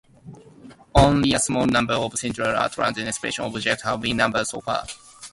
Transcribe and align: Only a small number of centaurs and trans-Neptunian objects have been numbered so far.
Only 0.95 1.33
a 1.35 1.39
small 1.39 1.67
number 1.67 1.93
of 1.93 2.17
centaurs 2.17 2.57
and 2.59 2.71
trans-Neptunian 2.73 3.39
objects 3.51 3.83
have 3.83 4.01
been 4.01 4.17
numbered 4.17 4.47
so 4.47 4.59
far. 4.59 4.87